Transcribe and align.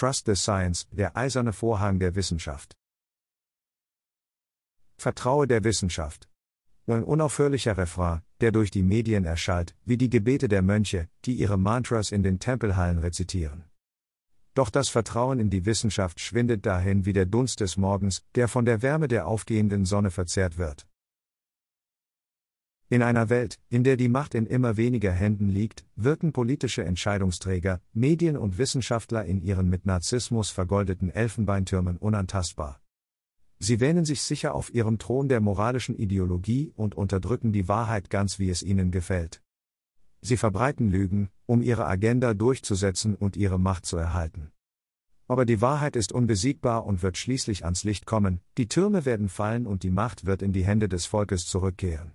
Trust 0.00 0.24
the 0.24 0.34
Science, 0.34 0.86
der 0.92 1.14
eiserne 1.14 1.52
Vorhang 1.52 1.98
der 1.98 2.14
Wissenschaft. 2.14 2.74
Vertraue 4.96 5.46
der 5.46 5.62
Wissenschaft. 5.62 6.26
Ein 6.86 7.04
unaufhörlicher 7.04 7.76
Refrain, 7.76 8.22
der 8.40 8.50
durch 8.50 8.70
die 8.70 8.82
Medien 8.82 9.26
erschallt, 9.26 9.76
wie 9.84 9.98
die 9.98 10.08
Gebete 10.08 10.48
der 10.48 10.62
Mönche, 10.62 11.10
die 11.26 11.34
ihre 11.34 11.58
Mantras 11.58 12.12
in 12.12 12.22
den 12.22 12.38
Tempelhallen 12.38 12.96
rezitieren. 12.96 13.64
Doch 14.54 14.70
das 14.70 14.88
Vertrauen 14.88 15.38
in 15.38 15.50
die 15.50 15.66
Wissenschaft 15.66 16.18
schwindet 16.18 16.64
dahin 16.64 17.04
wie 17.04 17.12
der 17.12 17.26
Dunst 17.26 17.60
des 17.60 17.76
Morgens, 17.76 18.24
der 18.36 18.48
von 18.48 18.64
der 18.64 18.80
Wärme 18.80 19.06
der 19.06 19.26
aufgehenden 19.26 19.84
Sonne 19.84 20.10
verzehrt 20.10 20.56
wird. 20.56 20.86
In 22.92 23.02
einer 23.02 23.30
Welt, 23.30 23.60
in 23.68 23.84
der 23.84 23.96
die 23.96 24.08
Macht 24.08 24.34
in 24.34 24.46
immer 24.46 24.76
weniger 24.76 25.12
Händen 25.12 25.48
liegt, 25.48 25.86
wirken 25.94 26.32
politische 26.32 26.82
Entscheidungsträger, 26.82 27.80
Medien 27.92 28.36
und 28.36 28.58
Wissenschaftler 28.58 29.24
in 29.24 29.40
ihren 29.40 29.68
mit 29.68 29.86
Narzissmus 29.86 30.50
vergoldeten 30.50 31.08
Elfenbeintürmen 31.08 31.98
unantastbar. 31.98 32.80
Sie 33.60 33.78
wähnen 33.78 34.04
sich 34.04 34.22
sicher 34.22 34.56
auf 34.56 34.74
ihrem 34.74 34.98
Thron 34.98 35.28
der 35.28 35.40
moralischen 35.40 35.94
Ideologie 35.94 36.72
und 36.74 36.96
unterdrücken 36.96 37.52
die 37.52 37.68
Wahrheit 37.68 38.10
ganz 38.10 38.40
wie 38.40 38.50
es 38.50 38.60
ihnen 38.60 38.90
gefällt. 38.90 39.40
Sie 40.20 40.36
verbreiten 40.36 40.90
Lügen, 40.90 41.28
um 41.46 41.62
ihre 41.62 41.86
Agenda 41.86 42.34
durchzusetzen 42.34 43.14
und 43.14 43.36
ihre 43.36 43.60
Macht 43.60 43.86
zu 43.86 43.98
erhalten. 43.98 44.50
Aber 45.28 45.44
die 45.44 45.60
Wahrheit 45.60 45.94
ist 45.94 46.10
unbesiegbar 46.10 46.84
und 46.84 47.04
wird 47.04 47.18
schließlich 47.18 47.64
ans 47.64 47.84
Licht 47.84 48.04
kommen, 48.04 48.40
die 48.58 48.66
Türme 48.66 49.04
werden 49.04 49.28
fallen 49.28 49.68
und 49.68 49.84
die 49.84 49.90
Macht 49.90 50.26
wird 50.26 50.42
in 50.42 50.52
die 50.52 50.64
Hände 50.64 50.88
des 50.88 51.06
Volkes 51.06 51.46
zurückkehren. 51.46 52.10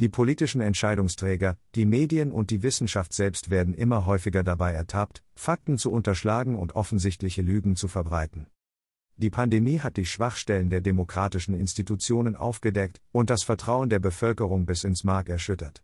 Die 0.00 0.08
politischen 0.08 0.60
Entscheidungsträger, 0.60 1.58
die 1.74 1.84
Medien 1.84 2.30
und 2.30 2.50
die 2.50 2.62
Wissenschaft 2.62 3.12
selbst 3.12 3.50
werden 3.50 3.74
immer 3.74 4.06
häufiger 4.06 4.44
dabei 4.44 4.72
ertappt, 4.72 5.24
Fakten 5.34 5.76
zu 5.76 5.90
unterschlagen 5.90 6.54
und 6.54 6.76
offensichtliche 6.76 7.42
Lügen 7.42 7.74
zu 7.74 7.88
verbreiten. 7.88 8.46
Die 9.16 9.30
Pandemie 9.30 9.80
hat 9.80 9.96
die 9.96 10.06
Schwachstellen 10.06 10.70
der 10.70 10.80
demokratischen 10.80 11.52
Institutionen 11.52 12.36
aufgedeckt 12.36 13.00
und 13.10 13.28
das 13.28 13.42
Vertrauen 13.42 13.90
der 13.90 13.98
Bevölkerung 13.98 14.66
bis 14.66 14.84
ins 14.84 15.02
Mark 15.02 15.28
erschüttert. 15.28 15.82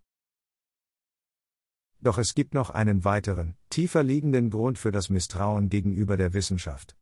Doch 2.00 2.16
es 2.18 2.34
gibt 2.34 2.54
noch 2.54 2.70
einen 2.70 3.04
weiteren, 3.04 3.56
tiefer 3.68 4.04
liegenden 4.04 4.50
Grund 4.50 4.78
für 4.78 4.92
das 4.92 5.10
Misstrauen 5.10 5.70
gegenüber 5.70 6.16
der 6.16 6.34
Wissenschaft. 6.34 6.96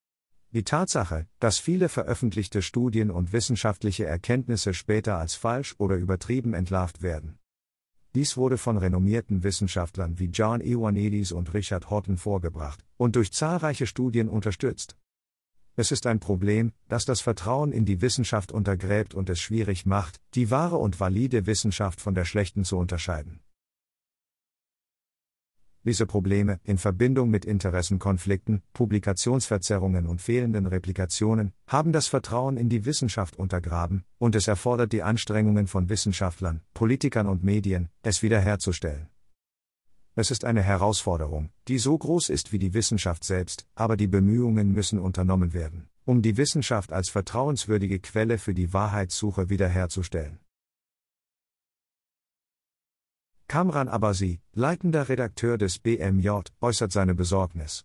Die 0.55 0.65
Tatsache, 0.65 1.27
dass 1.41 1.59
viele 1.59 1.89
veröffentlichte 1.89 2.61
Studien 2.61 3.11
und 3.11 3.33
wissenschaftliche 3.33 4.05
Erkenntnisse 4.05 4.75
später 4.75 5.17
als 5.17 5.35
falsch 5.35 5.75
oder 5.79 5.97
übertrieben 5.97 6.53
entlarvt 6.53 7.01
werden. 7.01 7.39
Dies 8.15 8.37
wurde 8.37 8.59
von 8.59 8.77
renommierten 8.77 9.43
Wissenschaftlern 9.43 10.19
wie 10.19 10.27
John 10.27 10.61
Ioannidis 10.61 11.33
und 11.33 11.55
Richard 11.55 11.89
Horton 11.89 12.19
vorgebracht 12.19 12.85
und 12.99 13.17
durch 13.17 13.33
zahlreiche 13.33 13.87
Studien 13.87 14.29
unterstützt. 14.29 14.99
Es 15.75 15.91
ist 15.91 16.07
ein 16.07 16.21
Problem, 16.21 16.73
das 16.87 17.07
das 17.07 17.23
Vertrauen 17.23 17.73
in 17.73 17.87
die 17.87 18.03
Wissenschaft 18.03 18.53
untergräbt 18.53 19.15
und 19.15 19.31
es 19.31 19.41
schwierig 19.41 19.87
macht, 19.87 20.21
die 20.35 20.51
wahre 20.51 20.77
und 20.77 21.01
valide 21.01 21.47
Wissenschaft 21.47 21.99
von 21.99 22.15
der 22.15 22.27
schlechten 22.27 22.65
zu 22.65 22.77
unterscheiden. 22.77 23.41
Diese 25.85 26.07
Probleme, 26.07 26.61
in 26.63 26.79
Verbindung 26.79 27.29
mit 27.29 27.45
Interessenkonflikten, 27.45 28.63
Publikationsverzerrungen 28.73 30.07
und 30.07 30.21
fehlenden 30.21 30.67
Replikationen, 30.67 31.53
haben 31.67 31.91
das 31.91 32.07
Vertrauen 32.07 32.57
in 32.57 32.69
die 32.69 32.85
Wissenschaft 32.85 33.37
untergraben, 33.37 34.05
und 34.19 34.37
es 34.37 34.47
erfordert 34.47 34.93
die 34.93 35.03
Anstrengungen 35.03 35.67
von 35.67 35.89
Wissenschaftlern, 35.89 36.61
Politikern 36.73 37.27
und 37.27 37.43
Medien, 37.43 37.89
es 38.03 38.23
wiederherzustellen. 38.23 39.09
Es 40.15 40.31
ist 40.31 40.45
eine 40.45 40.63
Herausforderung, 40.63 41.51
die 41.67 41.79
so 41.79 41.99
groß 41.99 42.29
ist 42.29 42.53
wie 42.53 42.61
die 42.61 42.75
Wissenschaft 42.75 43.25
selbst, 43.25 43.67
aber 43.75 43.97
die 43.97 44.07
Bemühungen 44.07 44.73
müssen 44.73 45.01
unternommen 45.01 45.53
werden, 45.53 45.89
um 46.05 46.23
die 46.23 46.37
Wissenschaft 46.37 46.93
als 46.93 47.09
vertrauenswürdige 47.09 47.99
Quelle 47.99 48.39
für 48.39 48.55
die 48.55 48.73
Wahrheitssuche 48.73 49.51
wiederherzustellen. 49.51 50.39
Kamran 53.53 53.89
Abbasi, 53.89 54.41
leitender 54.55 55.11
Redakteur 55.11 55.59
des 55.59 55.79
BMJ, 55.79 56.31
äußert 56.63 56.91
seine 56.91 57.15
Besorgnis. 57.15 57.85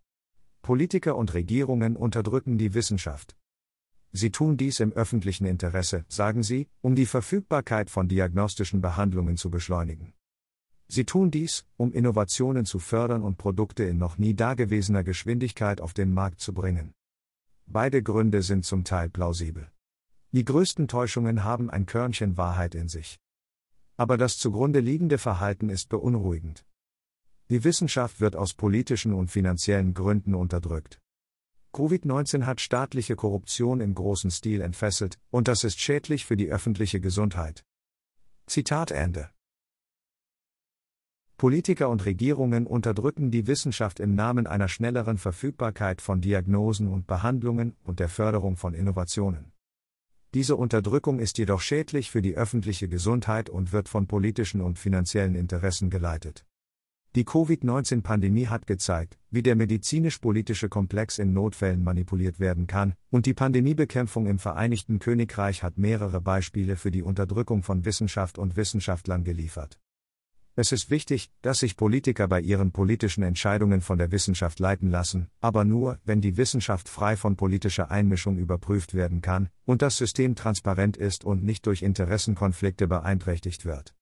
Politiker 0.62 1.18
und 1.18 1.34
Regierungen 1.34 1.98
unterdrücken 1.98 2.58
die 2.58 2.74
Wissenschaft. 2.74 3.36
Sie 4.14 4.32
tun 4.32 4.56
dies 4.56 4.80
im 4.80 4.94
öffentlichen 4.94 5.46
Interesse, 5.46 6.06
sagen 6.08 6.42
sie, 6.42 6.70
um 6.80 6.96
die 6.96 7.06
Verfügbarkeit 7.06 7.90
von 7.90 8.08
diagnostischen 8.08 8.80
Behandlungen 8.80 9.36
zu 9.36 9.50
beschleunigen. 9.50 10.14
Sie 10.88 11.04
tun 11.04 11.32
dies, 11.32 11.66
um 11.76 11.92
Innovationen 11.92 12.64
zu 12.64 12.80
fördern 12.80 13.22
und 13.22 13.38
Produkte 13.38 13.84
in 13.84 13.98
noch 13.98 14.18
nie 14.18 14.36
dagewesener 14.36 15.04
Geschwindigkeit 15.04 15.82
auf 15.82 15.94
den 15.94 16.14
Markt 16.14 16.40
zu 16.40 16.54
bringen. 16.54 16.94
Beide 17.66 18.02
Gründe 18.02 18.42
sind 18.42 18.64
zum 18.64 18.86
Teil 18.86 19.10
plausibel. 19.10 19.70
Die 20.32 20.46
größten 20.46 20.88
Täuschungen 20.88 21.44
haben 21.44 21.70
ein 21.70 21.86
Körnchen 21.86 22.38
Wahrheit 22.38 22.74
in 22.74 22.88
sich. 22.88 23.20
Aber 23.98 24.18
das 24.18 24.38
zugrunde 24.38 24.80
liegende 24.80 25.18
Verhalten 25.18 25.70
ist 25.70 25.90
beunruhigend. 25.90 26.66
Die 27.50 27.64
Wissenschaft 27.64 28.22
wird 28.22 28.36
aus 28.36 28.54
politischen 28.54 29.14
und 29.14 29.32
finanziellen 29.32 29.94
Gründen 29.94 30.36
unterdrückt. 30.36 31.02
Covid-19 31.74 32.46
hat 32.46 32.62
staatliche 32.62 33.16
Korruption 33.16 33.82
im 33.82 33.94
großen 33.94 34.32
Stil 34.32 34.62
entfesselt, 34.62 35.20
und 35.30 35.48
das 35.48 35.64
ist 35.64 35.80
schädlich 35.80 36.26
für 36.26 36.38
die 36.38 36.50
öffentliche 36.50 37.00
Gesundheit. 37.00 37.64
Zitat 38.46 38.92
Ende. 38.92 39.30
Politiker 41.38 41.90
und 41.90 42.06
Regierungen 42.06 42.66
unterdrücken 42.66 43.30
die 43.30 43.46
Wissenschaft 43.46 44.00
im 44.00 44.16
Namen 44.16 44.48
einer 44.48 44.68
schnelleren 44.68 45.20
Verfügbarkeit 45.20 46.02
von 46.02 46.20
Diagnosen 46.20 46.88
und 46.88 47.06
Behandlungen 47.06 47.76
und 47.84 48.00
der 48.00 48.10
Förderung 48.10 48.58
von 48.58 48.74
Innovationen. 48.74 49.52
Diese 50.34 50.56
Unterdrückung 50.56 51.20
ist 51.20 51.38
jedoch 51.38 51.62
schädlich 51.62 52.12
für 52.12 52.22
die 52.22 52.36
öffentliche 52.36 52.90
Gesundheit 52.90 53.50
und 53.50 53.72
wird 53.72 53.88
von 53.88 54.08
politischen 54.08 54.62
und 54.62 54.78
finanziellen 54.78 55.36
Interessen 55.36 55.90
geleitet. 55.90 56.46
Die 57.16 57.24
Covid-19-Pandemie 57.24 58.48
hat 58.48 58.68
gezeigt, 58.68 59.18
wie 59.32 59.42
der 59.42 59.56
medizinisch-politische 59.56 60.70
Komplex 60.70 61.18
in 61.18 61.34
Notfällen 61.34 61.84
manipuliert 61.84 62.40
werden 62.40 62.68
kann, 62.68 62.94
und 63.10 63.26
die 63.26 63.34
Pandemiebekämpfung 63.34 64.28
im 64.28 64.38
Vereinigten 64.38 65.00
Königreich 65.00 65.64
hat 65.64 65.78
mehrere 65.78 66.22
Beispiele 66.22 66.76
für 66.76 66.92
die 66.92 67.02
Unterdrückung 67.02 67.64
von 67.64 67.86
Wissenschaft 67.86 68.38
und 68.38 68.56
Wissenschaftlern 68.56 69.24
geliefert. 69.24 69.80
Es 70.60 70.72
ist 70.72 70.90
wichtig, 70.90 71.32
dass 71.44 71.60
sich 71.60 71.78
Politiker 71.78 72.28
bei 72.28 72.42
ihren 72.42 72.72
politischen 72.72 73.22
Entscheidungen 73.22 73.80
von 73.80 74.00
der 74.00 74.12
Wissenschaft 74.12 74.58
leiten 74.60 74.90
lassen, 74.90 75.30
aber 75.40 75.64
nur, 75.64 76.00
wenn 76.04 76.20
die 76.20 76.36
Wissenschaft 76.36 76.90
frei 76.90 77.16
von 77.16 77.36
politischer 77.36 77.92
Einmischung 77.92 78.40
überprüft 78.40 78.96
werden 78.96 79.22
kann 79.22 79.50
und 79.66 79.84
das 79.84 79.98
System 79.98 80.34
transparent 80.34 80.98
ist 80.98 81.24
und 81.24 81.44
nicht 81.44 81.68
durch 81.68 81.84
Interessenkonflikte 81.84 82.88
beeinträchtigt 82.88 83.66
wird. 83.66 83.94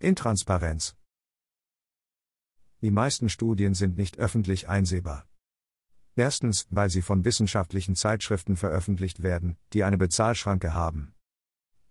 Intransparenz 0.00 0.96
Die 2.82 2.90
meisten 2.90 3.28
Studien 3.28 3.74
sind 3.74 3.96
nicht 3.96 4.18
öffentlich 4.18 4.68
einsehbar. 4.68 5.28
Erstens, 6.16 6.66
weil 6.70 6.90
sie 6.90 7.02
von 7.02 7.24
wissenschaftlichen 7.24 7.94
Zeitschriften 7.94 8.56
veröffentlicht 8.56 9.22
werden, 9.22 9.56
die 9.72 9.84
eine 9.84 9.98
Bezahlschranke 9.98 10.74
haben. 10.74 11.14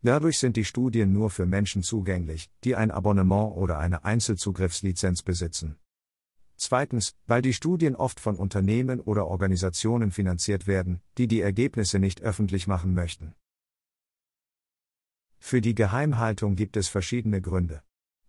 Dadurch 0.07 0.40
sind 0.40 0.56
die 0.56 0.63
Studien 0.63 1.12
nur 1.12 1.29
für 1.29 1.45
Menschen 1.45 1.84
zugänglich, 1.84 2.50
die 2.63 2.78
ein 2.78 2.91
Abonnement 2.91 3.57
oder 3.57 3.78
eine 3.78 4.06
Einzelzugriffslizenz 4.06 5.22
besitzen. 5.22 5.75
Zweitens, 6.56 7.13
weil 7.25 7.41
die 7.41 7.51
Studien 7.51 7.94
oft 7.94 8.22
von 8.22 8.38
Unternehmen 8.38 9.01
oder 9.01 9.28
Organisationen 9.28 10.12
finanziert 10.12 10.66
werden, 10.66 11.01
die 11.17 11.28
die 11.28 11.41
Ergebnisse 11.41 12.00
nicht 12.00 12.22
öffentlich 12.22 12.67
machen 12.67 12.94
möchten. 12.94 13.35
Für 15.40 15.59
die 15.59 15.75
Geheimhaltung 15.75 16.56
gibt 16.56 16.78
es 16.78 16.88
verschiedene 16.88 17.41
Gründe. 17.41 17.84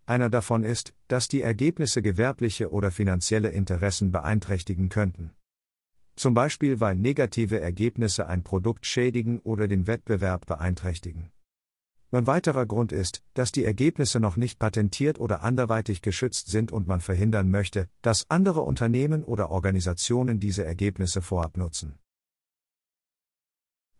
Einer 0.05 0.29
davon 0.29 0.65
ist, 0.65 0.93
dass 1.07 1.29
die 1.29 1.41
Ergebnisse 1.41 2.01
gewerbliche 2.01 2.73
oder 2.73 2.91
finanzielle 2.91 3.51
Interessen 3.51 4.11
beeinträchtigen 4.11 4.89
könnten. 4.89 5.31
Zum 6.17 6.33
Beispiel 6.33 6.81
weil 6.81 6.97
negative 6.97 7.61
Ergebnisse 7.61 8.27
ein 8.27 8.43
Produkt 8.43 8.85
schädigen 8.85 9.39
oder 9.39 9.69
den 9.69 9.87
Wettbewerb 9.87 10.45
beeinträchtigen. 10.45 11.31
Ein 12.11 12.25
weiterer 12.25 12.65
Grund 12.65 12.91
ist, 12.91 13.21
dass 13.35 13.51
die 13.51 13.63
Ergebnisse 13.63 14.19
noch 14.19 14.35
nicht 14.35 14.57
patentiert 14.57 15.19
oder 15.19 15.43
anderweitig 15.43 16.01
geschützt 16.01 16.49
sind 16.49 16.71
und 16.71 16.87
man 16.87 17.01
verhindern 17.01 17.51
möchte, 17.51 17.87
dass 18.01 18.25
andere 18.29 18.61
Unternehmen 18.61 19.23
oder 19.23 19.51
Organisationen 19.51 20.39
diese 20.39 20.65
Ergebnisse 20.65 21.21
vorab 21.21 21.55
nutzen. 21.55 21.99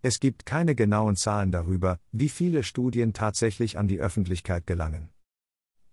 Es 0.01 0.19
gibt 0.19 0.47
keine 0.47 0.73
genauen 0.73 1.17
Zahlen 1.17 1.51
darüber, 1.51 1.99
wie 2.11 2.29
viele 2.29 2.63
Studien 2.63 3.13
tatsächlich 3.13 3.77
an 3.77 3.87
die 3.87 3.99
Öffentlichkeit 3.99 4.65
gelangen. 4.65 5.09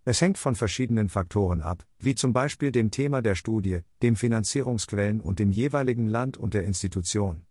Es 0.06 0.20
hängt 0.20 0.38
von 0.38 0.54
verschiedenen 0.54 1.10
Faktoren 1.10 1.60
ab, 1.60 1.84
wie 1.98 2.14
zum 2.14 2.32
Beispiel 2.32 2.72
dem 2.72 2.92
Thema 2.92 3.20
der 3.20 3.34
Studie, 3.34 3.80
dem 4.02 4.16
Finanzierungsquellen 4.16 5.20
und 5.20 5.38
dem 5.38 5.50
jeweiligen 5.50 6.06
Land 6.06 6.38
und 6.38 6.54
der 6.54 6.64
Institution. 6.64 7.44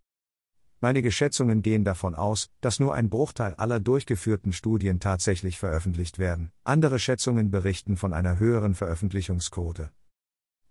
Einige 0.81 1.11
Schätzungen 1.11 1.61
gehen 1.61 1.83
davon 1.83 2.15
aus, 2.15 2.49
dass 2.61 2.79
nur 2.79 2.93
ein 2.93 3.09
Bruchteil 3.09 3.55
aller 3.55 3.79
durchgeführten 3.79 4.53
Studien 4.53 4.99
tatsächlich 4.99 5.57
veröffentlicht 5.57 6.19
werden, 6.19 6.51
andere 6.63 6.99
Schätzungen 6.99 7.49
berichten 7.49 7.97
von 7.97 8.13
einer 8.13 8.39
höheren 8.39 8.75
Veröffentlichungsquote. 8.75 9.89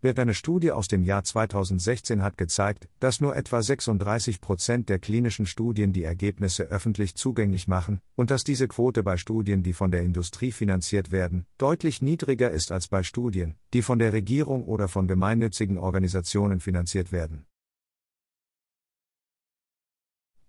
Eine 0.04 0.34
Studie 0.34 0.70
aus 0.70 0.86
dem 0.86 1.02
Jahr 1.02 1.24
2016 1.24 2.22
hat 2.22 2.36
gezeigt, 2.36 2.88
dass 3.00 3.22
nur 3.22 3.34
etwa 3.34 3.62
36 3.62 4.42
Prozent 4.42 4.90
der 4.90 4.98
klinischen 4.98 5.46
Studien 5.46 5.94
die 5.94 6.04
Ergebnisse 6.04 6.64
öffentlich 6.64 7.14
zugänglich 7.14 7.68
machen 7.68 8.00
und 8.14 8.30
dass 8.30 8.44
diese 8.44 8.68
Quote 8.68 9.02
bei 9.02 9.16
Studien, 9.16 9.62
die 9.62 9.72
von 9.72 9.90
der 9.90 10.02
Industrie 10.02 10.52
finanziert 10.52 11.10
werden, 11.10 11.46
deutlich 11.56 12.02
niedriger 12.02 12.50
ist 12.50 12.70
als 12.70 12.88
bei 12.88 13.02
Studien, 13.02 13.54
die 13.72 13.80
von 13.80 13.98
der 13.98 14.12
Regierung 14.12 14.64
oder 14.64 14.88
von 14.88 15.08
gemeinnützigen 15.08 15.78
Organisationen 15.78 16.60
finanziert 16.60 17.10
werden. 17.10 17.46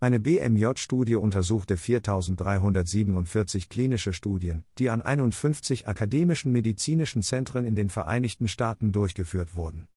Eine 0.02 0.20
BMJ-Studie 0.20 1.16
untersuchte 1.16 1.78
4347 1.78 3.70
klinische 3.70 4.12
Studien, 4.12 4.66
die 4.78 4.90
an 4.90 5.02
51 5.02 5.88
akademischen 5.88 6.52
medizinischen 6.52 7.22
Zentren 7.22 7.66
in 7.66 7.76
den 7.76 7.90
Vereinigten 7.90 8.50
Staaten 8.50 8.92
durchgeführt 8.92 9.56
wurden. 9.56 9.88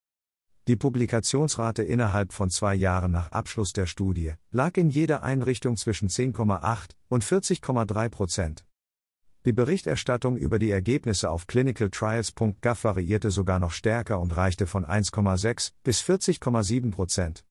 Die 0.68 0.76
Publikationsrate 0.76 1.82
innerhalb 1.82 2.32
von 2.32 2.48
zwei 2.50 2.74
Jahren 2.74 3.10
nach 3.10 3.32
Abschluss 3.32 3.72
der 3.72 3.86
Studie 3.86 4.34
lag 4.50 4.76
in 4.76 4.90
jeder 4.90 5.22
Einrichtung 5.22 5.76
zwischen 5.76 6.08
10,8 6.08 6.90
und 7.08 7.24
40,3 7.24 8.08
Prozent. 8.08 8.64
Die 9.46 9.52
Berichterstattung 9.52 10.36
über 10.36 10.58
die 10.58 10.70
Ergebnisse 10.70 11.30
auf 11.30 11.46
clinicaltrials.gov 11.46 12.84
variierte 12.84 13.30
sogar 13.30 13.58
noch 13.58 13.72
stärker 13.72 14.20
und 14.20 14.36
reichte 14.36 14.66
von 14.66 14.84
1,6 14.84 15.72
bis 15.82 16.02
40,7 16.02 16.90
Prozent. 16.90 17.44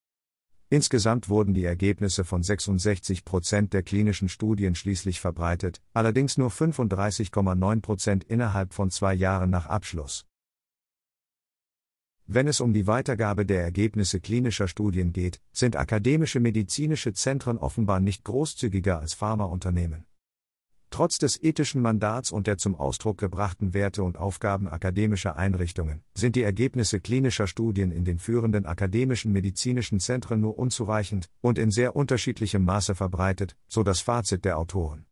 Insgesamt 0.69 1.30
wurden 1.30 1.54
die 1.54 1.64
Ergebnisse 1.64 2.25
von 2.25 2.44
66 2.44 3.24
Prozent 3.24 3.72
der 3.72 3.84
klinischen 3.84 4.28
Studien 4.28 4.75
schließlich 4.75 5.22
verbreitet, 5.22 5.81
allerdings 5.94 6.38
nur 6.38 6.50
35,9 6.50 7.81
Prozent 7.81 8.24
innerhalb 8.25 8.74
von 8.74 8.92
zwei 8.92 9.14
Jahren 9.14 9.50
nach 9.50 9.68
Abschluss. 9.68 10.25
Wenn 12.25 12.50
es 12.50 12.60
um 12.60 12.74
die 12.74 12.86
Weitergabe 12.86 13.46
der 13.46 13.62
Ergebnisse 13.62 14.19
klinischer 14.19 14.68
Studien 14.68 15.14
geht, 15.14 15.40
sind 15.54 15.78
akademische 15.78 16.42
medizinische 16.42 17.14
Zentren 17.14 17.58
offenbar 17.58 18.02
nicht 18.02 18.25
großzügiger 18.25 19.00
als 19.00 19.14
Pharmaunternehmen. 19.14 20.06
Trotz 20.89 21.18
des 21.18 21.42
ethischen 21.44 21.81
Mandats 21.81 22.31
und 22.31 22.48
der 22.48 22.57
zum 22.57 22.75
Ausdruck 22.75 23.18
gebrachten 23.18 23.74
Werte 23.74 24.04
und 24.04 24.18
Aufgaben 24.18 24.68
akademischer 24.68 25.36
Einrichtungen 25.36 26.01
sind 26.13 26.36
die 26.36 26.44
Ergebnisse 26.44 27.00
klinischer 27.00 27.48
Studien 27.48 27.92
in 27.92 28.06
den 28.06 28.19
führenden 28.19 28.66
akademischen 28.66 29.31
medizinischen 29.31 30.00
Zentren 30.00 30.39
nur 30.39 30.57
unzureichend 30.57 31.30
und 31.42 31.60
in 31.60 31.72
sehr 31.72 31.95
unterschiedlichem 31.95 32.63
Maße 32.63 32.95
verbreitet, 32.95 33.56
so 33.68 33.84
das 33.84 34.00
Fazit 34.00 34.45
der 34.45 34.57
Autoren. 34.57 35.06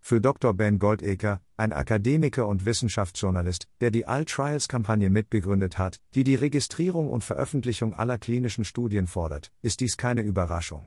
Für 0.00 0.22
Dr. 0.22 0.54
Ben 0.54 0.78
Goldecker, 0.78 1.42
ein 1.58 1.74
Akademiker 1.74 2.46
und 2.46 2.64
Wissenschaftsjournalist, 2.64 3.68
der 3.82 3.90
die 3.90 4.06
All-Trials-Kampagne 4.06 5.10
mitbegründet 5.10 5.76
hat, 5.76 6.00
die 6.14 6.24
die 6.24 6.36
Registrierung 6.36 7.10
und 7.10 7.24
Veröffentlichung 7.24 7.92
aller 7.92 8.16
klinischen 8.16 8.64
Studien 8.64 9.06
fordert, 9.06 9.52
ist 9.60 9.80
dies 9.80 9.98
keine 9.98 10.22
Überraschung. 10.22 10.86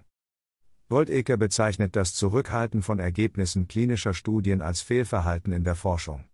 Goldecker 0.91 1.37
bezeichnet 1.37 1.95
das 1.95 2.13
Zurückhalten 2.15 2.81
von 2.81 2.99
Ergebnissen 2.99 3.69
klinischer 3.69 4.13
Studien 4.13 4.61
als 4.61 4.81
Fehlverhalten 4.81 5.53
in 5.53 5.63
der 5.63 5.75
Forschung. 5.75 6.25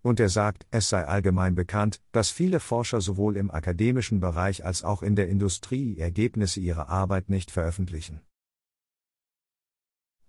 Und 0.00 0.20
er 0.20 0.30
sagt, 0.30 0.66
es 0.70 0.88
sei 0.88 1.06
allgemein 1.06 1.54
bekannt, 1.54 2.00
dass 2.10 2.30
viele 2.30 2.60
Forscher 2.60 3.02
sowohl 3.02 3.36
im 3.36 3.50
akademischen 3.50 4.20
Bereich 4.20 4.64
als 4.64 4.84
auch 4.84 5.02
in 5.02 5.16
der 5.16 5.28
Industrie 5.28 5.98
Ergebnisse 5.98 6.60
ihrer 6.60 6.88
Arbeit 6.88 7.28
nicht 7.28 7.50
veröffentlichen. 7.50 8.22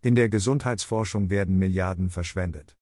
In 0.01 0.15
der 0.15 0.27
Gesundheitsforschung 0.27 1.29
werden 1.29 1.57
Milliarden 1.57 2.09
verschwendet. 2.09 2.75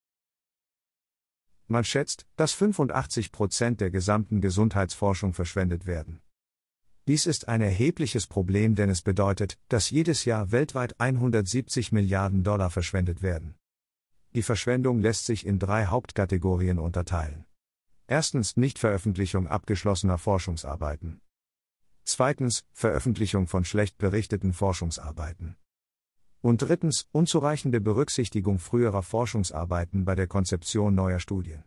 Man 1.68 1.84
schätzt, 1.84 2.26
dass 2.36 2.52
85 2.52 3.31
Prozent 3.31 3.80
der 3.80 3.92
gesamten 3.92 4.42
Gesundheitsforschung 4.42 5.36
verschwendet 5.36 5.86
werden. 5.86 6.23
Dies 7.08 7.26
ist 7.26 7.50
ein 7.50 7.60
erhebliches 7.60 8.28
Problem, 8.28 8.76
denn 8.76 8.90
es 8.90 9.02
bedeutet, 9.02 9.58
dass 9.68 9.90
jedes 9.90 10.24
Jahr 10.24 10.52
weltweit 10.52 10.98
170 11.02 11.92
Milliarden 11.92 12.44
Dollar 12.44 12.70
verschwendet 12.70 13.22
werden. 13.22 13.56
Die 14.36 14.42
Verschwendung 14.42 15.02
lässt 15.02 15.26
sich 15.26 15.46
in 15.46 15.60
drei 15.60 15.88
Hauptkategorien 15.88 16.80
unterteilen. 16.80 17.46
Erstens 18.08 18.56
Nichtveröffentlichung 18.56 19.48
abgeschlossener 19.48 20.18
Forschungsarbeiten. 20.18 21.20
Zweitens 22.06 22.64
Veröffentlichung 22.72 23.48
von 23.48 23.66
schlecht 23.66 23.98
berichteten 23.98 24.54
Forschungsarbeiten. 24.54 25.58
Und 26.42 26.62
drittens 26.62 27.08
unzureichende 27.12 27.82
Berücksichtigung 27.82 28.60
früherer 28.60 29.04
Forschungsarbeiten 29.04 30.06
bei 30.06 30.16
der 30.16 30.28
Konzeption 30.28 30.96
neuer 30.96 31.20
Studien. 31.20 31.64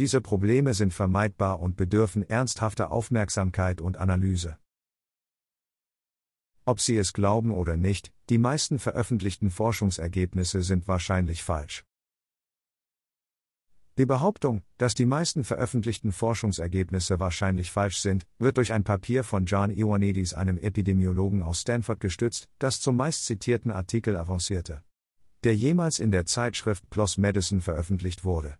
Diese 0.00 0.22
Probleme 0.22 0.72
sind 0.72 0.94
vermeidbar 0.94 1.60
und 1.60 1.76
bedürfen 1.76 2.26
ernsthafter 2.26 2.90
Aufmerksamkeit 2.90 3.82
und 3.82 3.98
Analyse. 3.98 4.56
Ob 6.64 6.80
Sie 6.80 6.96
es 6.96 7.12
glauben 7.12 7.50
oder 7.50 7.76
nicht, 7.76 8.10
die 8.30 8.38
meisten 8.38 8.78
veröffentlichten 8.78 9.50
Forschungsergebnisse 9.50 10.62
sind 10.62 10.88
wahrscheinlich 10.88 11.42
falsch. 11.42 11.84
Die 13.98 14.06
Behauptung, 14.06 14.62
dass 14.78 14.94
die 14.94 15.04
meisten 15.04 15.44
veröffentlichten 15.44 16.12
Forschungsergebnisse 16.12 17.20
wahrscheinlich 17.20 17.70
falsch 17.70 17.98
sind, 17.98 18.26
wird 18.38 18.56
durch 18.56 18.72
ein 18.72 18.84
Papier 18.84 19.22
von 19.22 19.44
John 19.44 19.70
Ioannidis, 19.70 20.32
einem 20.32 20.56
Epidemiologen 20.56 21.42
aus 21.42 21.60
Stanford, 21.60 22.00
gestützt, 22.00 22.48
das 22.58 22.80
zum 22.80 22.96
meist 22.96 23.26
zitierten 23.26 23.70
Artikel 23.70 24.16
avancierte. 24.16 24.82
Der 25.44 25.54
jemals 25.54 25.98
in 25.98 26.10
der 26.10 26.24
Zeitschrift 26.24 26.88
PLOS 26.88 27.18
Medicine 27.18 27.60
veröffentlicht 27.60 28.24
wurde. 28.24 28.56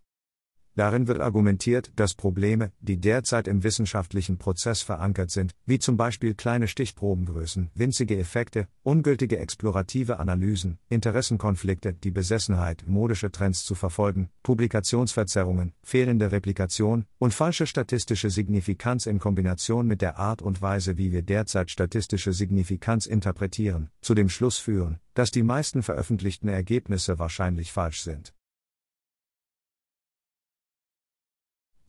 Darin 0.77 1.09
wird 1.09 1.21
argumentiert, 1.21 1.91
dass 1.97 2.15
Probleme, 2.15 2.73
die 2.81 2.99
derzeit 2.99 3.49
im 3.49 3.65
wissenschaftlichen 3.65 4.39
Prozess 4.39 4.83
verankert 4.83 5.31
sind, 5.31 5.53
wie 5.67 5.79
zum 5.79 5.97
Beispiel 5.97 6.35
kleine 6.35 6.69
Stichprobengrößen, 6.69 7.71
winzige 7.75 8.17
Effekte, 8.19 8.69
ungültige 8.83 9.39
explorative 9.39 10.19
Analysen, 10.21 10.79
Interessenkonflikte, 10.89 11.93
die 11.93 12.11
Besessenheit, 12.11 12.85
modische 12.87 13.31
Trends 13.31 13.65
zu 13.65 13.75
verfolgen, 13.75 14.31
Publikationsverzerrungen, 14.43 15.73
fehlende 15.83 16.33
Replikation 16.33 17.05
und 17.19 17.35
falsche 17.35 17.67
statistische 17.67 18.31
Signifikanz 18.31 19.07
in 19.07 19.19
Kombination 19.19 19.87
mit 19.87 20.01
der 20.03 20.19
Art 20.19 20.41
und 20.41 20.63
Weise, 20.63 20.97
wie 20.97 21.13
wir 21.13 21.23
derzeit 21.23 21.71
statistische 21.71 22.33
Signifikanz 22.33 23.07
interpretieren, 23.07 23.91
zu 24.01 24.15
dem 24.15 24.29
Schluss 24.29 24.59
führen, 24.59 25.01
dass 25.15 25.31
die 25.31 25.43
meisten 25.43 25.83
veröffentlichten 25.83 26.49
Ergebnisse 26.49 27.19
wahrscheinlich 27.19 27.73
falsch 27.73 28.03
sind. 28.03 28.33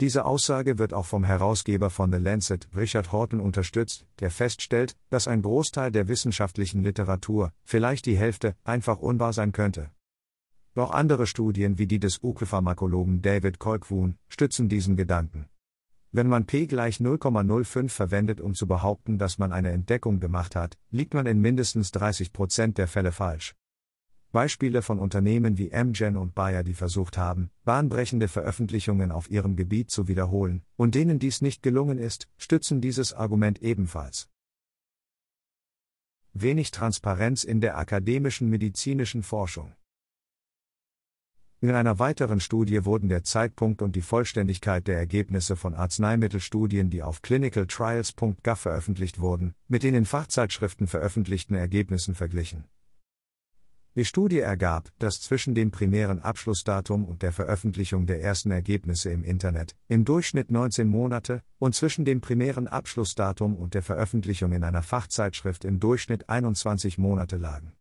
Diese 0.02 0.26
Aussage 0.26 0.80
wird 0.80 0.96
auch 0.96 1.06
vom 1.06 1.24
Herausgeber 1.24 1.92
von 1.92 2.12
The 2.12 2.18
Lancet, 2.18 2.68
Richard 2.76 3.12
Horton, 3.12 3.40
unterstützt, 3.40 4.08
der 4.20 4.32
feststellt, 4.32 4.98
dass 5.12 5.28
ein 5.28 5.44
Großteil 5.44 5.92
der 5.92 6.08
wissenschaftlichen 6.08 6.82
Literatur, 6.82 7.54
vielleicht 7.64 8.08
die 8.08 8.18
Hälfte, 8.18 8.56
einfach 8.64 8.98
unwahr 8.98 9.32
sein 9.32 9.52
könnte. 9.52 9.92
Doch 10.74 10.90
andere 10.90 11.28
Studien 11.28 11.78
wie 11.78 11.86
die 11.86 12.00
des 12.00 12.24
UK-Pharmakologen 12.24 13.22
David 13.22 13.60
Colquhoun 13.60 14.18
stützen 14.28 14.70
diesen 14.70 14.98
Gedanken. 14.98 15.46
Wenn 16.12 16.28
man 16.28 16.48
p 16.48 16.66
gleich 16.66 16.98
0,05 16.98 17.90
verwendet, 17.90 18.42
um 18.42 18.56
zu 18.56 18.66
behaupten, 18.66 19.20
dass 19.20 19.38
man 19.38 19.54
eine 19.54 19.70
Entdeckung 19.70 20.20
gemacht 20.20 20.56
hat, 20.56 20.80
liegt 20.90 21.14
man 21.14 21.28
in 21.28 21.40
mindestens 21.42 21.92
30 21.92 22.34
Prozent 22.34 22.80
der 22.80 22.88
Fälle 22.88 23.12
falsch. 23.12 23.54
Beispiele 24.32 24.82
von 24.82 25.00
Unternehmen 25.00 25.58
wie 25.58 25.74
Amgen 25.74 26.16
und 26.16 26.34
Bayer, 26.34 26.64
die 26.64 26.74
versucht 26.74 27.18
haben, 27.18 27.52
bahnbrechende 27.66 28.28
Veröffentlichungen 28.28 29.12
auf 29.12 29.30
ihrem 29.30 29.56
Gebiet 29.56 29.92
zu 29.92 30.08
wiederholen, 30.08 30.64
und 30.78 30.96
denen 30.96 31.20
dies 31.20 31.42
nicht 31.42 31.62
gelungen 31.64 31.98
ist, 31.98 32.30
stützen 32.38 32.80
dieses 32.80 33.14
Argument 33.14 33.62
ebenfalls. 33.62 34.30
Wenig 36.34 36.72
Transparenz 36.72 37.44
in 37.44 37.60
der 37.60 37.78
akademischen 37.78 38.50
medizinischen 38.50 39.22
Forschung. 39.22 39.74
In 41.60 41.72
einer 41.72 42.00
weiteren 42.00 42.40
Studie 42.40 42.86
wurden 42.86 43.10
der 43.10 43.24
Zeitpunkt 43.24 43.84
und 43.84 43.96
die 43.96 44.02
Vollständigkeit 44.02 44.88
der 44.88 44.98
Ergebnisse 44.98 45.56
von 45.56 45.76
Arzneimittelstudien, 45.76 46.90
die 46.90 47.04
auf 47.04 47.22
clinicaltrials.gov 47.22 48.60
veröffentlicht 48.60 49.20
wurden, 49.20 49.54
mit 49.68 49.84
den 49.84 49.94
in 49.94 50.06
Fachzeitschriften 50.06 50.88
veröffentlichten 50.88 51.54
Ergebnissen 51.54 52.16
verglichen. 52.16 52.64
Die 53.96 54.06
Studie 54.06 54.40
ergab, 54.40 54.90
dass 55.00 55.20
zwischen 55.20 55.54
dem 55.54 55.70
primären 55.70 56.22
Abschlussdatum 56.22 57.04
und 57.04 57.24
der 57.24 57.34
Veröffentlichung 57.34 58.06
der 58.06 58.22
ersten 58.22 58.50
Ergebnisse 58.50 59.12
im 59.12 59.26
Internet 59.26 59.76
im 59.90 60.06
Durchschnitt 60.06 60.50
19 60.50 60.88
Monate 60.88 61.42
und 61.60 61.76
zwischen 61.76 62.06
dem 62.06 62.22
primären 62.22 62.70
Abschlussdatum 62.70 63.58
und 63.58 63.74
der 63.74 63.82
Veröffentlichung 63.84 64.54
in 64.54 64.64
einer 64.64 64.82
Fachzeitschrift 64.82 65.66
im 65.66 65.82
Durchschnitt 65.82 66.30
21 66.30 67.00
Monate 67.00 67.36
lagen. 67.36 67.74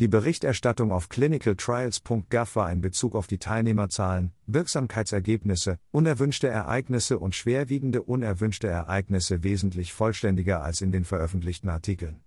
Die 0.00 0.08
Berichterstattung 0.08 0.90
auf 0.90 1.08
clinicaltrials.gov 1.08 2.56
war 2.56 2.72
in 2.72 2.80
Bezug 2.80 3.14
auf 3.14 3.28
die 3.28 3.38
Teilnehmerzahlen, 3.38 4.32
Wirksamkeitsergebnisse, 4.48 5.78
unerwünschte 5.92 6.48
Ereignisse 6.48 7.20
und 7.20 7.36
schwerwiegende 7.36 8.02
unerwünschte 8.02 8.66
Ereignisse 8.66 9.44
wesentlich 9.44 9.92
vollständiger 9.92 10.64
als 10.64 10.80
in 10.80 10.90
den 10.90 11.04
veröffentlichten 11.04 11.68
Artikeln. 11.68 12.25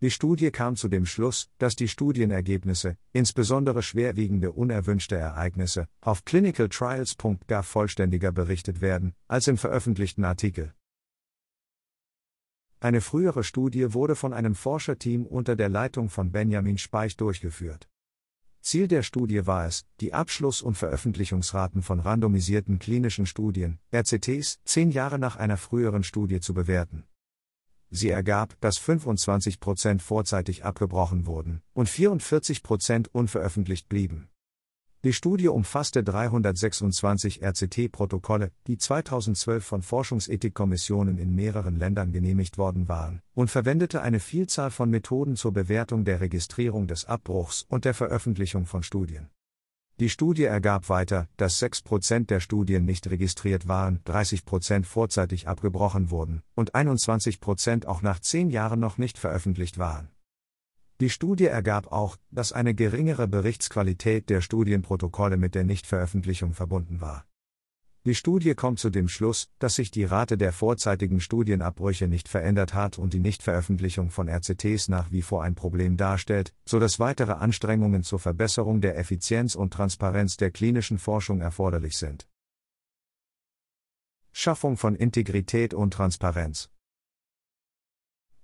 Die 0.00 0.10
Studie 0.10 0.50
kam 0.50 0.76
zu 0.76 0.88
dem 0.88 1.06
Schluss, 1.06 1.48
dass 1.58 1.76
die 1.76 1.88
Studienergebnisse, 1.88 2.96
insbesondere 3.12 3.82
schwerwiegende 3.82 4.52
unerwünschte 4.52 5.16
Ereignisse, 5.16 5.88
auf 6.00 6.24
clinicaltrials.gov 6.24 7.66
vollständiger 7.66 8.32
berichtet 8.32 8.80
werden, 8.80 9.14
als 9.28 9.48
im 9.48 9.56
veröffentlichten 9.56 10.24
Artikel. 10.24 10.74
Eine 12.80 13.00
frühere 13.00 13.44
Studie 13.44 13.94
wurde 13.94 14.14
von 14.14 14.34
einem 14.34 14.54
Forscherteam 14.54 15.24
unter 15.24 15.56
der 15.56 15.70
Leitung 15.70 16.10
von 16.10 16.32
Benjamin 16.32 16.76
Speich 16.76 17.16
durchgeführt. 17.16 17.88
Ziel 18.60 18.88
der 18.88 19.02
Studie 19.02 19.46
war 19.46 19.66
es, 19.66 19.86
die 20.00 20.12
Abschluss- 20.12 20.60
und 20.60 20.74
Veröffentlichungsraten 20.74 21.82
von 21.82 22.00
randomisierten 22.00 22.78
klinischen 22.78 23.26
Studien, 23.26 23.78
RCTs, 23.90 24.58
zehn 24.64 24.90
Jahre 24.90 25.18
nach 25.18 25.36
einer 25.36 25.56
früheren 25.56 26.02
Studie 26.02 26.40
zu 26.40 26.52
bewerten. 26.52 27.04
Sie 27.96 28.10
ergab, 28.10 28.60
dass 28.60 28.80
25% 28.80 30.00
vorzeitig 30.00 30.64
abgebrochen 30.64 31.26
wurden 31.26 31.62
und 31.74 31.88
44% 31.88 33.06
unveröffentlicht 33.12 33.88
blieben. 33.88 34.28
Die 35.04 35.12
Studie 35.12 35.46
umfasste 35.46 36.02
326 36.02 37.42
RCT-Protokolle, 37.42 38.50
die 38.66 38.78
2012 38.78 39.64
von 39.64 39.82
Forschungsethikkommissionen 39.82 41.18
in 41.18 41.36
mehreren 41.36 41.76
Ländern 41.76 42.10
genehmigt 42.10 42.58
worden 42.58 42.88
waren, 42.88 43.20
und 43.32 43.48
verwendete 43.48 44.02
eine 44.02 44.18
Vielzahl 44.18 44.72
von 44.72 44.90
Methoden 44.90 45.36
zur 45.36 45.52
Bewertung 45.52 46.04
der 46.04 46.20
Registrierung 46.20 46.88
des 46.88 47.04
Abbruchs 47.04 47.64
und 47.68 47.84
der 47.84 47.94
Veröffentlichung 47.94 48.66
von 48.66 48.82
Studien. 48.82 49.28
Die 50.00 50.08
Studie 50.08 50.42
ergab 50.42 50.88
weiter, 50.88 51.28
dass 51.36 51.62
6% 51.62 52.26
der 52.26 52.40
Studien 52.40 52.84
nicht 52.84 53.08
registriert 53.08 53.68
waren, 53.68 54.00
30% 54.06 54.84
vorzeitig 54.84 55.46
abgebrochen 55.46 56.10
wurden 56.10 56.42
und 56.56 56.74
21% 56.74 57.86
auch 57.86 58.02
nach 58.02 58.18
10 58.18 58.50
Jahren 58.50 58.80
noch 58.80 58.98
nicht 58.98 59.18
veröffentlicht 59.18 59.78
waren. 59.78 60.08
Die 61.00 61.10
Studie 61.10 61.46
ergab 61.46 61.92
auch, 61.92 62.16
dass 62.32 62.52
eine 62.52 62.74
geringere 62.74 63.28
Berichtsqualität 63.28 64.30
der 64.30 64.40
Studienprotokolle 64.40 65.36
mit 65.36 65.54
der 65.54 65.62
Nichtveröffentlichung 65.62 66.54
verbunden 66.54 67.00
war. 67.00 67.24
Die 68.06 68.14
Studie 68.14 68.54
kommt 68.54 68.78
zu 68.78 68.90
dem 68.90 69.08
Schluss, 69.08 69.48
dass 69.58 69.76
sich 69.76 69.90
die 69.90 70.04
Rate 70.04 70.36
der 70.36 70.52
vorzeitigen 70.52 71.20
Studienabbrüche 71.20 72.06
nicht 72.06 72.28
verändert 72.28 72.74
hat 72.74 72.98
und 72.98 73.14
die 73.14 73.18
Nichtveröffentlichung 73.18 74.10
von 74.10 74.28
RCTs 74.28 74.88
nach 74.88 75.10
wie 75.10 75.22
vor 75.22 75.42
ein 75.42 75.54
Problem 75.54 75.96
darstellt, 75.96 76.52
so 76.66 76.78
dass 76.78 77.00
weitere 77.00 77.32
Anstrengungen 77.32 78.02
zur 78.02 78.18
Verbesserung 78.18 78.82
der 78.82 78.98
Effizienz 78.98 79.54
und 79.54 79.72
Transparenz 79.72 80.36
der 80.36 80.50
klinischen 80.50 80.98
Forschung 80.98 81.40
erforderlich 81.40 81.96
sind. 81.96 82.28
Schaffung 84.32 84.76
von 84.76 84.96
Integrität 84.96 85.72
und 85.72 85.94
Transparenz 85.94 86.68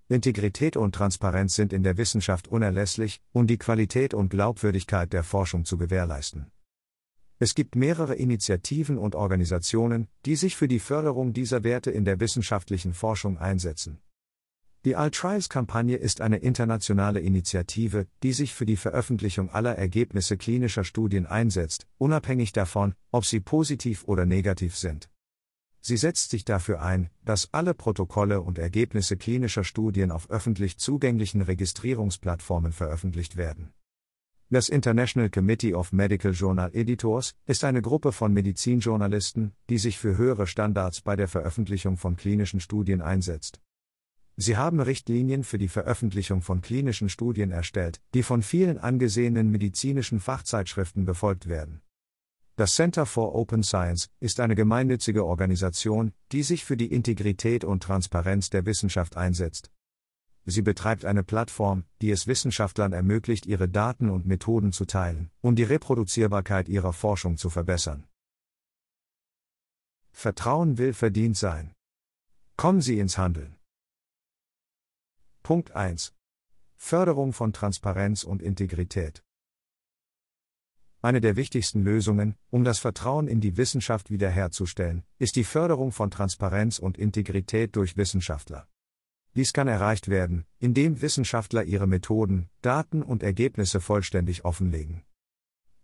Integrität 0.09 0.79
und 0.79 0.95
Transparenz 0.95 1.55
sind 1.55 1.75
in 1.75 1.83
der 1.83 1.99
Wissenschaft 1.99 2.49
unerlässlich, 2.49 3.21
um 3.33 3.47
die 3.47 3.59
Qualität 3.59 4.15
und 4.15 4.31
Glaubwürdigkeit 4.31 5.13
der 5.13 5.23
Forschung 5.23 5.67
zu 5.67 5.77
gewährleisten. 5.77 6.51
Es 7.43 7.55
gibt 7.55 7.75
mehrere 7.75 8.17
Initiativen 8.17 8.99
und 8.99 9.15
Organisationen, 9.15 10.09
die 10.27 10.37
sich 10.37 10.57
für 10.57 10.69
die 10.69 10.79
Förderung 10.79 11.33
dieser 11.33 11.65
Werte 11.65 11.91
in 11.91 12.05
der 12.05 12.21
wissenschaftlichen 12.21 12.93
Forschung 12.93 13.39
einsetzen. 13.39 13.99
Die 14.85 14.95
All-Trials-Kampagne 14.95 15.97
ist 15.97 16.21
eine 16.21 16.37
internationale 16.37 17.21
Initiative, 17.21 18.07
die 18.23 18.35
sich 18.35 18.53
für 18.53 18.67
die 18.67 18.77
Veröffentlichung 18.77 19.49
aller 19.49 19.75
Ergebnisse 19.75 20.37
klinischer 20.37 20.85
Studien 20.85 21.25
einsetzt, 21.25 21.87
unabhängig 21.97 22.53
davon, 22.53 22.95
ob 23.11 23.25
sie 23.25 23.41
positiv 23.41 24.05
oder 24.05 24.27
negativ 24.27 24.77
sind. 24.77 25.09
Sie 25.81 25.97
setzt 25.97 26.29
sich 26.29 26.45
dafür 26.45 26.83
ein, 26.83 27.09
dass 27.25 27.55
alle 27.55 27.73
Protokolle 27.73 28.43
und 28.43 28.59
Ergebnisse 28.59 29.17
klinischer 29.17 29.65
Studien 29.65 30.11
auf 30.11 30.29
öffentlich 30.29 30.77
zugänglichen 30.77 31.41
Registrierungsplattformen 31.41 32.73
veröffentlicht 32.73 33.39
werden. 33.39 33.73
Das 34.53 34.69
International 34.69 35.31
Committee 35.31 35.75
of 35.75 35.93
Medical 35.93 36.33
Journal 36.33 36.73
Editors 36.75 37.37
ist 37.47 37.63
eine 37.63 37.83
Gruppe 37.83 38.11
von 38.11 38.33
Medizinjournalisten, 38.33 39.53
die 39.69 39.79
sich 39.79 39.97
für 39.97 40.17
höhere 40.17 40.49
Standards 40.49 41.03
bei 41.03 41.15
der 41.15 41.29
Veröffentlichung 41.29 41.97
von 41.97 42.17
klinischen 42.17 42.59
Studien 42.59 43.01
einsetzt. 43.01 43.61
Sie 44.37 44.57
haben 44.57 44.81
Richtlinien 44.81 45.45
für 45.45 45.59
die 45.59 45.69
Veröffentlichung 45.69 46.43
von 46.43 46.63
klinischen 46.63 47.09
Studien 47.09 47.53
erstellt, 47.53 48.01
die 48.13 48.25
von 48.25 48.43
vielen 48.43 48.79
angesehenen 48.79 49.53
medizinischen 49.53 50.19
Fachzeitschriften 50.19 51.05
befolgt 51.05 51.49
werden. 51.49 51.81
Das 52.57 52.75
Center 52.75 53.07
for 53.07 53.37
Open 53.37 53.63
Science 53.63 54.11
ist 54.19 54.41
eine 54.41 54.57
gemeinnützige 54.57 55.25
Organisation, 55.27 56.13
die 56.33 56.43
sich 56.43 56.65
für 56.65 56.77
die 56.77 56.93
Integrität 56.93 57.63
und 57.63 57.85
Transparenz 57.85 58.51
der 58.51 58.67
Wissenschaft 58.67 59.17
einsetzt. 59.17 59.71
Sie 60.47 60.63
betreibt 60.63 61.05
eine 61.05 61.23
Plattform, 61.23 61.85
die 62.01 62.11
es 62.11 62.27
Wissenschaftlern 62.27 62.93
ermöglicht, 62.93 63.47
ihre 63.47 63.69
Daten 63.69 64.11
und 64.11 64.27
Methoden 64.27 64.73
zu 64.73 64.85
teilen, 64.85 65.31
um 65.41 65.55
die 65.55 65.65
Reproduzierbarkeit 65.65 66.69
ihrer 66.69 66.93
Forschung 66.93 67.37
zu 67.37 67.51
verbessern. 67.51 68.07
Vertrauen 70.13 70.79
will 70.79 70.93
verdient 70.93 71.37
sein. 71.37 71.73
Kommen 72.57 72.81
Sie 72.81 72.99
ins 72.99 73.17
Handeln. 73.17 73.57
Punkt 75.43 75.71
1. 75.73 76.15
Förderung 76.77 77.33
von 77.33 77.53
Transparenz 77.53 78.25
und 78.25 78.43
Integrität. 78.43 79.23
Eine 81.03 81.23
der 81.23 81.37
wichtigsten 81.37 81.83
Lösungen, 81.83 82.35
um 82.51 82.63
das 82.63 82.79
Vertrauen 82.79 83.29
in 83.29 83.41
die 83.41 83.57
Wissenschaft 83.57 84.11
wiederherzustellen, 84.11 85.05
ist 85.19 85.37
die 85.37 85.45
Förderung 85.45 85.93
von 85.93 86.11
Transparenz 86.11 86.79
und 86.79 86.99
Integrität 86.99 87.75
durch 87.77 87.97
Wissenschaftler. 87.97 88.69
Dies 89.37 89.53
kann 89.53 89.69
erreicht 89.69 90.09
werden, 90.09 90.45
indem 90.59 91.03
Wissenschaftler 91.03 91.65
ihre 91.65 91.87
Methoden, 91.87 92.49
Daten 92.63 93.03
und 93.03 93.23
Ergebnisse 93.23 93.81
vollständig 93.81 94.45
offenlegen. 94.45 95.03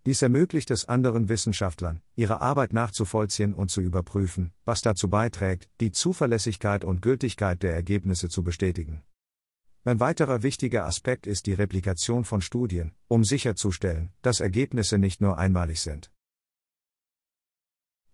Dies 0.05 0.23
ermöglicht 0.23 0.71
es 0.71 0.85
anderen 0.85 1.29
Wissenschaftlern, 1.29 2.01
ihre 2.15 2.41
Arbeit 2.41 2.73
nachzuvollziehen 2.73 3.55
und 3.55 3.71
zu 3.71 3.81
überprüfen, 3.81 4.53
was 4.65 4.81
dazu 4.81 5.09
beiträgt, 5.09 5.69
die 5.81 5.91
Zuverlässigkeit 5.91 6.85
und 6.85 7.03
Gültigkeit 7.03 7.63
der 7.63 7.75
Ergebnisse 7.75 8.29
zu 8.29 8.45
bestätigen. 8.45 9.03
Ein 9.85 10.01
weiterer 10.01 10.43
wichtiger 10.43 10.85
Aspekt 10.85 11.29
ist 11.29 11.47
die 11.47 11.55
Replikation 11.55 12.25
von 12.25 12.41
Studien, 12.41 12.93
um 13.07 13.25
sicherzustellen, 13.25 14.13
dass 14.23 14.41
Ergebnisse 14.41 14.99
nicht 14.99 15.21
nur 15.21 15.39
einmalig 15.39 15.81
sind. 15.81 16.11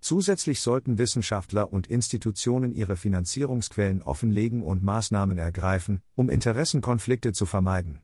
Zusätzlich 0.03 0.59
sollten 0.61 0.99
Wissenschaftler 0.99 1.73
und 1.73 1.87
Institutionen 1.87 2.75
ihre 2.75 2.97
Finanzierungsquellen 2.97 4.03
offenlegen 4.03 4.65
und 4.65 4.83
Maßnahmen 4.83 5.39
ergreifen, 5.39 6.03
um 6.17 6.29
Interessenkonflikte 6.29 7.33
zu 7.33 7.47
vermeiden. 7.47 8.03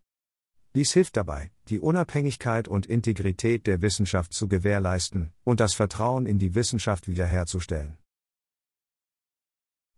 Dies 0.77 0.93
hilft 0.93 1.17
dabei, 1.17 1.51
die 1.67 1.81
Unabhängigkeit 1.81 2.69
und 2.69 2.87
Integrität 2.87 3.67
der 3.67 3.83
Wissenschaft 3.83 4.33
zu 4.33 4.47
gewährleisten 4.47 5.33
und 5.43 5.59
das 5.59 5.75
Vertrauen 5.75 6.27
in 6.27 6.39
die 6.39 6.55
Wissenschaft 6.55 7.09
wiederherzustellen. 7.09 7.99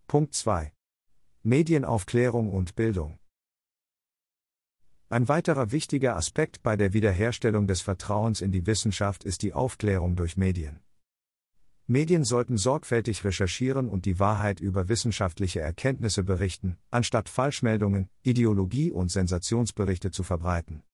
Punkt 0.07 0.35
2. 0.35 0.73
Medienaufklärung 1.42 2.50
und 2.50 2.76
Bildung. 2.76 3.19
Ein 5.11 5.28
weiterer 5.28 5.71
wichtiger 5.71 6.16
Aspekt 6.16 6.62
bei 6.62 6.78
der 6.78 6.95
Wiederherstellung 6.95 7.66
des 7.66 7.83
Vertrauens 7.83 8.40
in 8.40 8.52
die 8.52 8.64
Wissenschaft 8.64 9.23
ist 9.23 9.42
die 9.42 9.52
Aufklärung 9.52 10.16
durch 10.16 10.38
Medien. 10.38 10.80
Medien 11.90 12.23
sollten 12.23 12.56
sorgfältig 12.56 13.25
recherchieren 13.25 13.88
und 13.88 14.04
die 14.04 14.20
Wahrheit 14.20 14.61
über 14.61 14.88
wissenschaftliche 14.88 15.59
Erkenntnisse 15.59 16.23
berichten, 16.23 16.76
anstatt 16.92 17.28
Falschmeldungen, 17.28 18.09
Ideologie 18.23 18.92
und 18.92 19.11
Sensationsberichte 19.11 20.12
zu 20.12 20.23
verbreiten. 20.23 20.85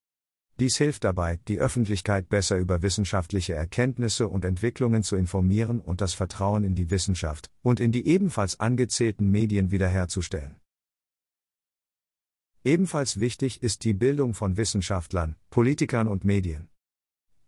Dies 0.59 0.79
hilft 0.79 1.05
dabei, 1.05 1.39
die 1.49 1.59
Öffentlichkeit 1.59 2.31
besser 2.31 2.57
über 2.57 2.81
wissenschaftliche 2.81 3.53
Erkenntnisse 3.53 4.27
und 4.27 4.47
Entwicklungen 4.47 5.03
zu 5.03 5.17
informieren 5.17 5.83
und 5.83 6.01
das 6.01 6.15
Vertrauen 6.15 6.65
in 6.65 6.75
die 6.75 6.89
Wissenschaft 6.91 7.51
und 7.61 7.79
in 7.79 7.93
die 7.93 8.07
ebenfalls 8.07 8.59
angezählten 8.59 9.31
Medien 9.31 9.71
wiederherzustellen. 9.71 10.57
Ebenfalls 12.65 13.21
wichtig 13.21 13.63
ist 13.63 13.85
die 13.85 13.93
Bildung 13.93 14.33
von 14.33 14.57
Wissenschaftlern, 14.57 15.37
Politikern 15.51 16.09
und 16.09 16.25
Medien. 16.25 16.71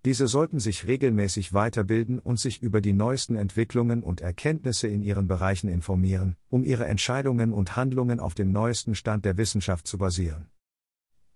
Diese 0.08 0.26
sollten 0.26 0.58
sich 0.58 0.86
regelmäßig 0.86 1.52
weiterbilden 1.52 2.18
und 2.18 2.40
sich 2.40 2.62
über 2.62 2.80
die 2.80 2.94
neuesten 2.94 3.36
Entwicklungen 3.36 4.02
und 4.02 4.22
Erkenntnisse 4.22 4.88
in 4.88 5.02
ihren 5.02 5.28
Bereichen 5.28 5.68
informieren, 5.68 6.34
um 6.48 6.64
ihre 6.64 6.86
Entscheidungen 6.86 7.52
und 7.52 7.76
Handlungen 7.76 8.18
auf 8.18 8.32
dem 8.32 8.50
neuesten 8.50 8.94
Stand 8.94 9.26
der 9.26 9.36
Wissenschaft 9.36 9.86
zu 9.86 9.98
basieren. 9.98 10.48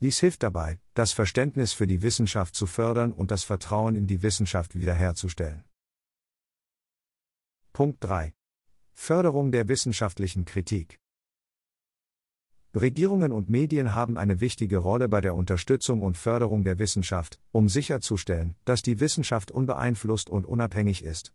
Dies 0.01 0.21
hilft 0.21 0.43
dabei, 0.43 0.81
das 0.95 1.13
Verständnis 1.13 1.75
für 1.75 1.87
die 1.87 2.01
Wissenschaft 2.01 2.55
zu 2.55 2.67
fördern 2.67 3.13
und 3.13 3.31
das 3.31 3.45
Vertrauen 3.45 3.95
in 3.95 4.07
die 4.07 4.23
Wissenschaft 4.23 4.75
wiederherzustellen. 4.75 5.65
Punkt 7.75 8.03
3. 8.03 8.33
Förderung 8.95 9.53
der 9.53 9.69
wissenschaftlichen 9.69 10.47
Kritik. 10.47 10.99
Regierungen 12.75 13.33
und 13.33 13.51
Medien 13.51 13.95
haben 13.95 14.17
eine 14.17 14.41
wichtige 14.41 14.79
Rolle 14.79 15.09
bei 15.09 15.21
der 15.21 15.35
Unterstützung 15.35 16.01
und 16.01 16.17
Förderung 16.17 16.65
der 16.65 16.79
Wissenschaft, 16.79 17.39
um 17.53 17.69
sicherzustellen, 17.69 18.55
dass 18.65 18.81
die 18.81 18.99
Wissenschaft 18.99 19.51
unbeeinflusst 19.51 20.31
und 20.31 20.47
unabhängig 20.47 21.05
ist. 21.05 21.35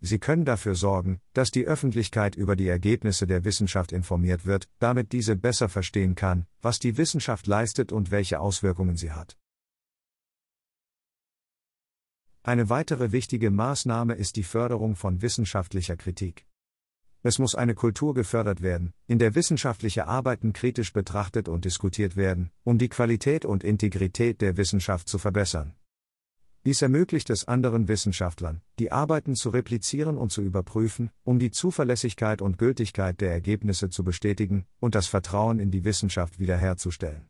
Sie 0.00 0.18
können 0.18 0.44
dafür 0.44 0.74
sorgen, 0.74 1.20
dass 1.32 1.52
die 1.52 1.64
Öffentlichkeit 1.64 2.34
über 2.34 2.54
die 2.54 2.68
Ergebnisse 2.68 3.26
der 3.26 3.44
Wissenschaft 3.44 3.92
informiert 3.92 4.44
wird, 4.44 4.68
damit 4.78 5.12
diese 5.12 5.36
besser 5.36 5.70
verstehen 5.70 6.16
kann, 6.16 6.46
was 6.60 6.78
die 6.78 6.98
Wissenschaft 6.98 7.46
leistet 7.46 7.90
und 7.90 8.10
welche 8.10 8.40
Auswirkungen 8.40 8.96
sie 8.96 9.12
hat. 9.12 9.38
Eine 12.42 12.68
weitere 12.68 13.12
wichtige 13.12 13.50
Maßnahme 13.50 14.14
ist 14.14 14.34
die 14.36 14.42
Förderung 14.42 14.96
von 14.96 15.22
wissenschaftlicher 15.22 15.96
Kritik. 15.96 16.44
Es 17.24 17.38
muss 17.38 17.54
eine 17.54 17.74
Kultur 17.74 18.14
gefördert 18.14 18.62
werden, 18.62 18.94
in 19.06 19.20
der 19.20 19.36
wissenschaftliche 19.36 20.08
Arbeiten 20.08 20.52
kritisch 20.52 20.92
betrachtet 20.92 21.48
und 21.48 21.64
diskutiert 21.64 22.16
werden, 22.16 22.50
um 22.64 22.78
die 22.78 22.88
Qualität 22.88 23.44
und 23.44 23.62
Integrität 23.62 24.40
der 24.40 24.56
Wissenschaft 24.56 25.08
zu 25.08 25.18
verbessern. 25.18 25.74
Dies 26.64 26.82
ermöglicht 26.82 27.30
es 27.30 27.46
anderen 27.46 27.88
Wissenschaftlern, 27.88 28.60
die 28.78 28.90
Arbeiten 28.90 29.34
zu 29.36 29.50
replizieren 29.50 30.16
und 30.16 30.30
zu 30.30 30.42
überprüfen, 30.42 31.10
um 31.22 31.38
die 31.38 31.50
Zuverlässigkeit 31.50 32.42
und 32.42 32.58
Gültigkeit 32.58 33.20
der 33.20 33.32
Ergebnisse 33.32 33.88
zu 33.88 34.04
bestätigen 34.04 34.66
und 34.80 34.94
das 34.94 35.06
Vertrauen 35.06 35.60
in 35.60 35.70
die 35.70 35.84
Wissenschaft 35.84 36.38
wiederherzustellen. 36.38 37.28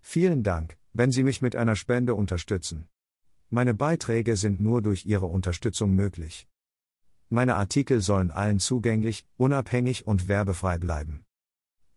Vielen 0.00 0.42
Dank, 0.42 0.78
wenn 0.92 1.12
Sie 1.12 1.24
mich 1.24 1.42
mit 1.42 1.56
einer 1.56 1.76
Spende 1.76 2.14
unterstützen. 2.14 2.88
Meine 3.50 3.74
Beiträge 3.74 4.36
sind 4.36 4.60
nur 4.60 4.80
durch 4.80 5.04
Ihre 5.04 5.26
Unterstützung 5.26 5.94
möglich. 5.94 6.46
Meine 7.28 7.56
Artikel 7.56 8.00
sollen 8.00 8.30
allen 8.30 8.60
zugänglich, 8.60 9.26
unabhängig 9.36 10.06
und 10.06 10.28
werbefrei 10.28 10.78
bleiben. 10.78 11.24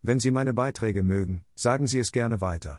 Wenn 0.02 0.18
Sie 0.18 0.30
meine 0.30 0.52
Beiträge 0.52 1.02
mögen, 1.02 1.44
sagen 1.54 1.86
Sie 1.86 1.98
es 2.00 2.10
gerne 2.10 2.40
weiter. 2.40 2.78